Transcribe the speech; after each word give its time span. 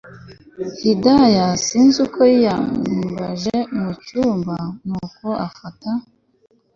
Hidaya 0.79 1.45
sinzi 1.65 1.97
uko 2.05 2.19
yinyabije 2.31 3.57
mucyumba 3.81 4.57
nuko 4.87 5.27
afata 5.47 5.91